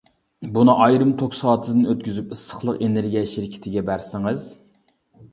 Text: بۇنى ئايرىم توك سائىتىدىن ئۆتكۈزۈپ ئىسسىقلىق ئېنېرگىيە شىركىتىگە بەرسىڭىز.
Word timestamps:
بۇنى 0.53 0.73
ئايرىم 0.83 1.09
توك 1.21 1.35
سائىتىدىن 1.39 1.83
ئۆتكۈزۈپ 1.91 2.33
ئىسسىقلىق 2.35 2.81
ئېنېرگىيە 2.87 3.23
شىركىتىگە 3.35 3.83
بەرسىڭىز. 3.91 4.47